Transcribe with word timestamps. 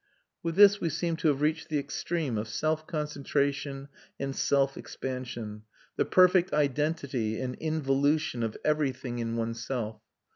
With 0.41 0.55
this 0.55 0.81
we 0.81 0.89
seem 0.89 1.15
to 1.17 1.27
have 1.27 1.41
reached 1.41 1.69
the 1.69 1.77
extreme 1.77 2.35
of 2.39 2.47
self 2.47 2.87
concentration 2.87 3.87
and 4.19 4.35
self 4.35 4.75
expansion, 4.75 5.61
the 5.95 6.05
perfect 6.05 6.53
identity 6.53 7.39
and 7.39 7.53
involution 7.57 8.41
of 8.41 8.57
everything 8.65 9.19
in 9.19 9.35
oneself. 9.35 10.01